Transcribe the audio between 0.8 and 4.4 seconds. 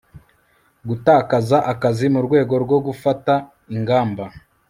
gutakaza akazi murwego rwo gufata ingamba